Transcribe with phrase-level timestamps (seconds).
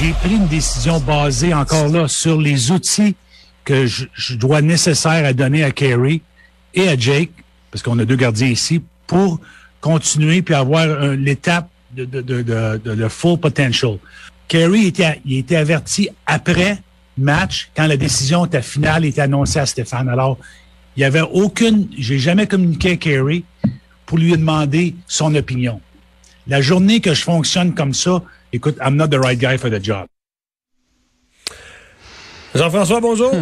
[0.00, 3.14] j'ai pris une décision basée encore là sur les outils
[3.64, 6.22] que je, je dois nécessaire à donner à Kerry
[6.72, 7.30] et à Jake,
[7.70, 9.40] parce qu'on a deux gardiens ici, pour
[9.82, 13.98] continuer puis avoir l'étape de, de, de, de, full potential.
[14.48, 16.78] Kerry était, il était averti après
[17.18, 20.08] match quand la décision était finale était annoncée à Stéphane.
[20.08, 20.38] Alors,
[20.96, 23.44] il y avait aucune, j'ai jamais communiqué à Kerry
[24.06, 25.78] pour lui demander son opinion.
[26.46, 29.82] La journée que je fonctionne comme ça, écoute, I'm not the right guy for the
[29.82, 30.06] job.
[32.54, 33.32] Jean-François, bonjour.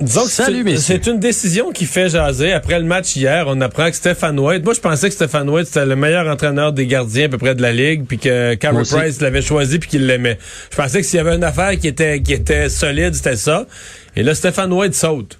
[0.00, 2.52] Disons que Salut, c'est- une décision qui fait jaser.
[2.54, 5.66] Après le match hier, on apprend que Stéphane White, moi je pensais que Stéphane White
[5.66, 8.82] c'était le meilleur entraîneur des gardiens à peu près de la ligue, puis que Carey.
[8.90, 10.38] Price l'avait choisi puis qu'il l'aimait.
[10.70, 13.66] Je pensais que s'il y avait une affaire qui était qui était solide, c'était ça.
[14.16, 15.38] Et là, Stéphane White saute.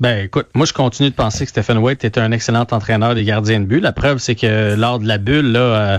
[0.00, 3.22] Ben écoute, moi je continue de penser que Stephen White est un excellent entraîneur des
[3.22, 3.80] gardiens de but.
[3.80, 5.98] La preuve, c'est que lors de la bulle là, euh,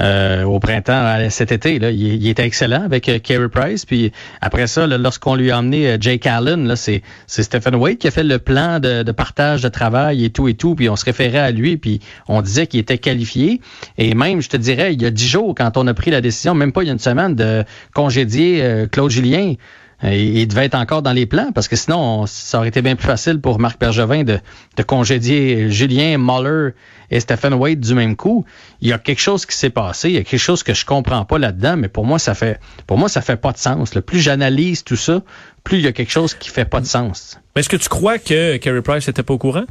[0.00, 3.84] euh, au printemps, euh, cet été, là, il, était excellent avec euh, Carey Price.
[3.84, 8.10] Puis après ça, lorsqu'on lui a emmené euh, Jake Allen, c'est Stephen White qui a
[8.10, 10.74] fait le plan de, de partage de travail et tout et tout.
[10.74, 13.60] Puis on se référait à lui, puis on disait qu'il était qualifié.
[13.98, 16.20] Et même, je te dirais, il y a dix jours, quand on a pris la
[16.20, 17.64] décision, même pas il y a une semaine, de
[17.94, 19.54] congédier euh, Claude Julien.
[20.04, 22.82] Euh, Il devait être encore dans les plans parce que sinon, on- ça aurait été
[22.82, 24.38] bien plus facile pour Marc Bergevin de,
[24.86, 26.70] congédier Julien, Muller
[27.10, 28.44] et Stephen Wade du même coup.
[28.80, 30.84] Il y a quelque chose qui s'est passé, il y a quelque chose que je
[30.84, 33.94] comprends pas là-dedans, mais pour moi, ça fait pour moi, ça fait pas de sens.
[33.94, 34.02] là.
[34.02, 35.22] Plus j'analyse tout ça,
[35.64, 37.38] plus il y a quelque chose qui fait pas de sens.
[37.56, 39.64] Mais est-ce que tu crois que Carey Price était pas au courant?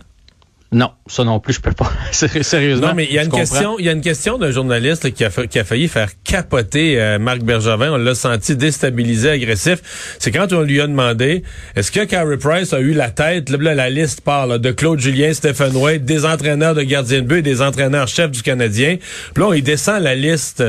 [0.73, 1.89] Non, ça non plus, je peux pas.
[2.11, 2.87] Sé- Sérieusement.
[2.89, 5.11] Non, mais il y a une question, il y a une question d'un journaliste là,
[5.11, 7.93] qui, a fa- qui a failli faire capoter euh, Marc Bergevin.
[7.93, 9.79] On l'a senti déstabilisé, agressif.
[10.19, 11.43] C'est quand on lui a demandé
[11.77, 14.71] est-ce que Carey Price a eu la tête, là, là, la liste part là, de
[14.71, 18.41] Claude Julien, Stephen Wade, des entraîneurs de gardiens de but et des entraîneurs chefs du
[18.41, 18.97] Canadien.
[19.33, 20.63] Puis là, il descend la liste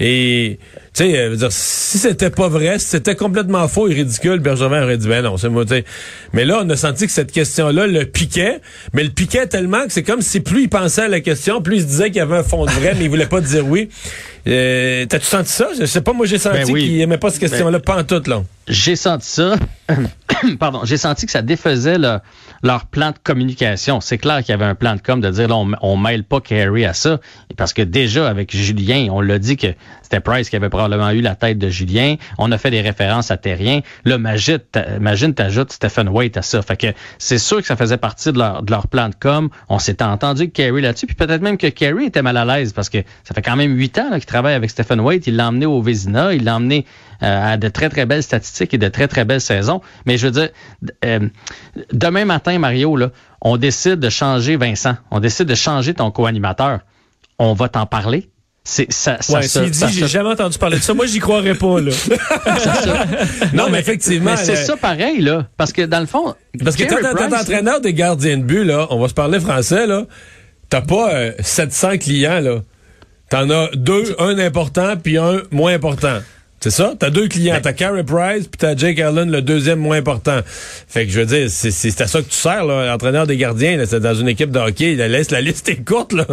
[0.00, 0.58] et
[0.94, 4.84] tu sais, euh, dire, si c'était pas vrai, si c'était complètement faux et ridicule, Bergevin
[4.84, 5.64] aurait dit ben non, c'est moi.
[5.64, 5.84] tu sais.
[6.32, 8.60] Mais là, on a senti que cette question-là le piquait,
[8.92, 11.78] mais le piquait tellement que c'est comme si plus il pensait à la question, plus
[11.78, 13.66] il se disait qu'il y avait un fond de vrai, mais il voulait pas dire
[13.66, 13.88] oui.
[14.46, 15.68] Euh, T'as-tu senti ça?
[15.78, 16.82] Je sais pas, moi j'ai senti Ben oui.
[16.84, 18.42] qu'il aimait pas cette question-là, pas en tout, là.
[18.66, 19.56] J'ai senti ça.
[20.58, 22.18] Pardon, j'ai senti que ça défaisait le-
[22.62, 24.00] leur plan de communication.
[24.00, 26.24] C'est clair qu'il y avait un plan de com de dire là, on, on mêle
[26.24, 27.20] pas Carey à ça.
[27.58, 29.66] Parce que déjà, avec Julien, on l'a dit que
[30.02, 32.14] c'était Price qui avait probablement eu la tête de Julien.
[32.38, 33.80] On a fait des références à Terrien.
[34.06, 36.62] Là, imagine, t'a- imagine t'ajoutes Stephen Waite à ça.
[36.62, 36.86] Fait que
[37.18, 39.50] c'est sûr que ça faisait partie de leur, de leur plan de com.
[39.68, 41.06] On s'était entendu que Carey là-dessus.
[41.06, 43.76] Puis peut-être même que Carey était mal à l'aise parce que ça fait quand même
[43.76, 45.28] huit ans qu'il travaille avec Stephen Waite.
[45.28, 46.34] Il l'a emmené au Vézina.
[46.34, 46.86] Il l'a emmené
[47.22, 49.80] euh, à de très, très belles statistiques et de très, très belles saisons.
[50.06, 50.48] Mais je veux dire,
[51.04, 51.20] euh,
[51.92, 54.96] demain matin, Mario, là, on décide de changer Vincent.
[55.12, 56.80] On décide de changer ton co-animateur.
[57.38, 58.28] On va t'en parler.
[58.64, 61.54] C'est ça, ça Ouais, ça dit, j'ai jamais entendu parler de ça, moi j'y croirais
[61.54, 61.92] pas, là.
[63.52, 64.30] non, mais effectivement.
[64.30, 65.46] Mais c'est là, ça pareil, là.
[65.58, 66.34] Parce que dans le fond.
[66.64, 66.96] Parce que quand
[67.28, 70.06] t'es entraîneur des gardiens de but, là, on va se parler français, là,
[70.70, 72.62] t'as pas euh, 700 clients, là.
[73.34, 76.20] T'en as deux, un important puis un moins important.
[76.60, 76.94] C'est ça?
[76.96, 77.58] T'as deux clients.
[77.60, 80.38] T'as Carey Price puis t'as Jake Allen, le deuxième moins important.
[80.46, 83.36] Fait que je veux dire, c'est c'est à ça que tu sers, là, entraîneur des
[83.36, 83.76] gardiens.
[83.76, 83.86] là.
[83.86, 84.94] C'est dans une équipe de hockey.
[84.94, 86.24] La liste, la liste est courte, là.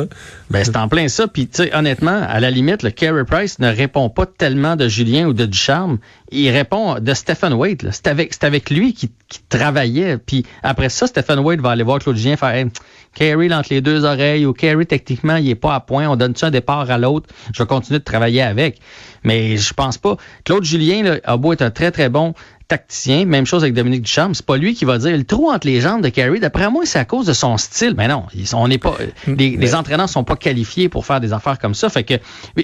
[0.52, 1.28] Ben, c'est en plein ça.
[1.28, 4.88] Puis, tu sais, honnêtement, à la limite, le Carey Price ne répond pas tellement de
[4.88, 5.98] Julien ou de Ducharme.
[6.32, 7.92] Il répond de Stephen là.
[7.92, 10.18] C'est avec, lui qui, qui travaillait.
[10.18, 12.68] Puis après ça, Stephen Waite va aller voir Claude Julien faire hey,
[13.14, 16.08] Carey entre les deux oreilles ou Carey, techniquement, il est pas à point.
[16.08, 17.28] On donne-tu un départ à l'autre?
[17.54, 18.80] Je vais continuer de travailler avec.
[19.24, 20.16] Mais je pense pas.
[20.46, 22.34] Claude Julien là, a beau être un très, très bon
[22.70, 23.26] tacticien.
[23.26, 24.34] Même chose avec Dominique Ducharme.
[24.34, 26.40] C'est pas lui qui va dire le trou entre les jambes de Carey.
[26.40, 27.94] D'après moi, c'est à cause de son style.
[27.98, 28.96] Mais non, on n'est pas.
[29.28, 31.90] Les, les entraîneurs sont pas qualifiés pour faire des affaires comme ça.
[31.90, 32.14] Fait que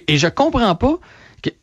[0.08, 1.00] et je comprends pas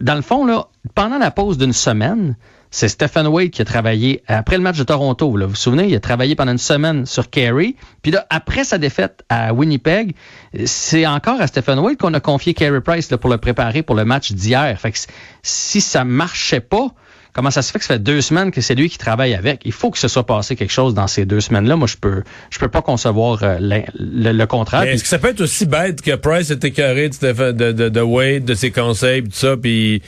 [0.00, 2.36] dans le fond là, pendant la pause d'une semaine.
[2.70, 5.36] C'est Stephen Wade qui a travaillé après le match de Toronto.
[5.36, 7.76] Là, vous vous souvenez, il a travaillé pendant une semaine sur Carey.
[8.02, 10.16] Puis là, après sa défaite à Winnipeg,
[10.64, 14.04] c'est encore à Stephen Wade qu'on a confié Carey Price pour le préparer pour le
[14.04, 14.76] match d'hier.
[14.76, 14.98] Fait que
[15.44, 16.88] si ça marchait pas,
[17.34, 19.60] Comment ça se fait que ça fait deux semaines que c'est lui qui travaille avec?
[19.64, 21.75] Il faut que ce soit passé quelque chose dans ces deux semaines-là.
[21.76, 24.84] Moi, je peux, je peux pas concevoir euh, l'in- le, le contraire.
[24.84, 28.00] Est-ce que ça peut être aussi bête que Price était carré de, de, de, de
[28.00, 30.00] Wade, de ses conseils, tout ça, puis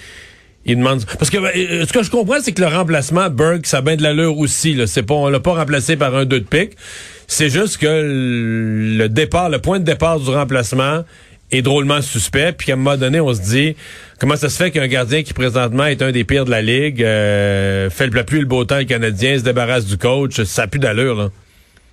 [0.64, 1.04] il demande...
[1.18, 3.96] Parce que euh, ce que je comprends, c'est que le remplacement, Burke, ça a bien
[3.96, 4.74] de l'allure aussi.
[4.74, 4.86] Là.
[4.86, 6.76] C'est pas, on l'a pas remplacé par un 2 de pique.
[7.26, 11.02] C'est juste que le le départ, le point de départ du remplacement
[11.52, 13.76] est drôlement suspect, puis qu'à un moment donné, on se dit
[14.18, 17.02] comment ça se fait qu'un gardien qui présentement est un des pires de la ligue
[17.02, 20.66] euh, fait le- et le beau temps le Canadien, se débarrasse du coach, ça a
[20.66, 21.28] plus d'allure, là?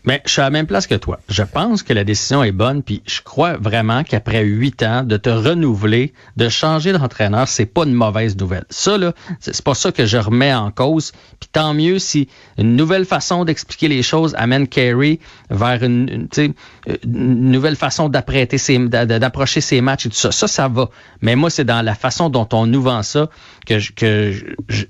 [0.06, 1.20] Mais je suis à la même place que toi.
[1.30, 5.18] Je pense que la décision est bonne, puis je crois vraiment qu'après huit ans, de
[5.18, 8.66] te renouveler, de changer d'entraîneur, c'est pas une mauvaise nouvelle.
[8.70, 11.14] Ça, là, c'est pas ça que je remets en cause.
[11.40, 12.28] Puis tant mieux si
[12.58, 15.20] une nouvelle façon d'expliquer les choses amène Kerry
[15.50, 16.54] vers une, une,
[17.06, 20.32] nouvelle façon d'apprêter ses, d'approcher ses matchs et tout ça.
[20.32, 20.90] Ça, ça va.
[21.22, 23.30] Mais moi, c'est dans la façon dont on nous vend ça
[23.66, 24.34] que, que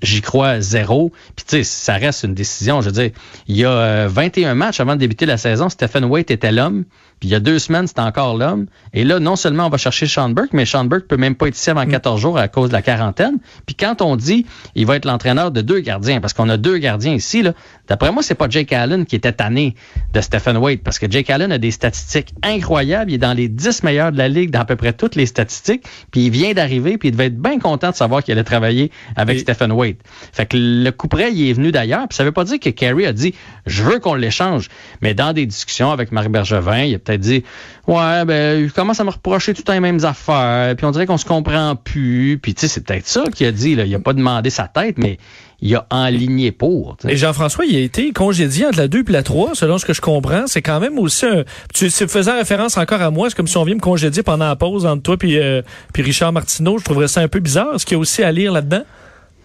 [0.02, 1.12] j'y crois zéro.
[1.36, 2.80] Puis tu sais, ça reste une décision.
[2.80, 3.10] Je veux dire,
[3.46, 6.84] il y a 21 euh, matchs avant de débuter la saison, Stephen Waite était l'homme.
[7.20, 8.66] Puis il y a deux semaines, c'était encore l'homme.
[8.92, 11.48] Et là, non seulement on va chercher Sean Burke, mais Sean Burke peut même pas
[11.48, 12.22] être ici avant 14 mm.
[12.22, 13.38] jours à cause de la quarantaine.
[13.66, 16.78] Puis quand on dit il va être l'entraîneur de deux gardiens, parce qu'on a deux
[16.78, 17.52] gardiens ici, là,
[17.88, 19.74] d'après moi, c'est pas Jake Allen qui était tanné
[20.12, 23.10] de Stephen Waite, parce que Jake Allen a des statistiques incroyables.
[23.10, 25.26] Il est dans les 10 meilleurs de la ligue dans à peu près toutes les
[25.26, 25.84] statistiques.
[26.10, 28.90] Puis il vient d'arriver, puis il devait être bien content de savoir qu'il allait travailler
[29.16, 30.00] avec Stephen Waite.
[30.32, 32.08] Fait que le coup près, il est venu d'ailleurs.
[32.08, 33.34] Puis ça veut pas dire que Kerry a dit
[33.66, 34.68] je veux qu'on l'échange.
[35.00, 37.44] Mais dans des discussions avec Marc Bergevin, il a peut-être dit
[37.86, 40.90] Ouais, ben, il commence à me reprocher tout le temps les mêmes affaires, puis on
[40.90, 42.38] dirait qu'on se comprend plus.
[42.40, 43.84] Puis tu sais, c'est peut-être ça qu'il a dit, là.
[43.84, 45.18] Il a pas demandé sa tête, mais
[45.64, 46.98] il a enligné pour.
[47.08, 49.94] Et Jean-François, il a été congédié entre la 2 et la 3, selon ce que
[49.94, 50.46] je comprends.
[50.46, 51.44] C'est quand même aussi un...
[51.72, 54.56] Tu, faisais référence encore à moi, c'est comme si on vient me congédier pendant la
[54.56, 55.62] pause entre toi et euh,
[55.94, 56.76] puis Richard Martineau.
[56.78, 57.74] Je trouverais ça un peu bizarre.
[57.74, 58.82] Est-ce qu'il y a aussi à lire là-dedans?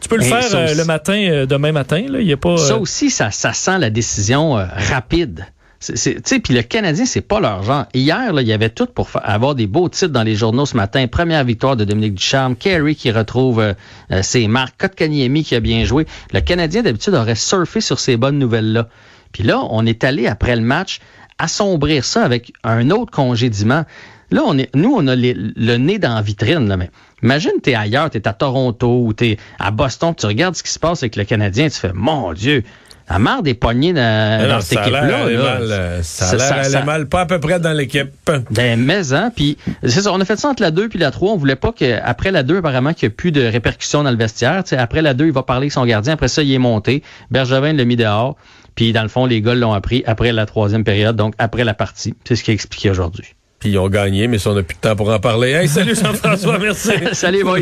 [0.02, 2.06] Tu peux le faire euh, le matin, euh, demain matin.
[2.10, 2.20] Là.
[2.20, 5.46] Il y a pas, Ça aussi, ça, ça sent la décision rapide.
[5.80, 7.86] Puis le Canadien, c'est pas leur genre.
[7.94, 10.76] Hier, là, il y avait tout pour avoir des beaux titres dans les journaux ce
[10.76, 11.08] matin.
[11.08, 13.74] Première victoire de Dominique Ducharme, Kerry qui retrouve euh,
[14.12, 16.06] euh, ses marques, Kotkaniemi qui a bien joué.
[16.34, 18.90] Le Canadien, d'habitude, aurait surfé sur ces bonnes nouvelles-là.
[19.32, 21.00] Puis là, on est allé, après le match,
[21.38, 23.86] assombrir ça avec un autre congédiement.
[24.32, 26.68] Là, on est, nous, on a le nez dans la vitrine.
[26.68, 26.92] Là, mais
[27.24, 30.56] imagine, tu es ailleurs, tu es à Toronto ou tu es à Boston, tu regardes
[30.56, 32.64] ce qui se passe avec le Canadien, tu fais, mon Dieu,
[33.10, 35.26] la marre des poignées dans, cette équipe-là.
[35.26, 38.10] Euh, ça a l'air mal, pas à peu près dans l'équipe.
[38.52, 41.12] Ben, mais, hein, puis c'est ça, on a fait ça entre la 2 puis la
[41.12, 41.34] 3.
[41.34, 44.18] On voulait pas qu'après la 2, apparemment, qu'il n'y ait plus de répercussions dans le
[44.18, 44.64] vestiaire.
[44.78, 46.14] après la 2, il va parler avec son gardien.
[46.14, 47.04] Après ça, il est monté.
[47.32, 48.36] Bergevin l'a mis dehors.
[48.76, 51.74] Puis, dans le fond, les gars l'ont appris après la troisième période, donc après la
[51.74, 52.14] partie.
[52.26, 53.26] C'est ce qu'il a expliqué aujourd'hui.
[53.60, 55.52] Puis, ils ont gagné, mais si on n'a plus de temps pour en parler.
[55.52, 56.92] Hey, salut Jean-François, merci.
[57.14, 57.60] salut, boys.